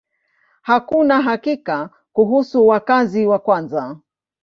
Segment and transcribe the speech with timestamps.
[0.61, 3.97] Hakuna hakika kuhusu wakazi wa kwanza.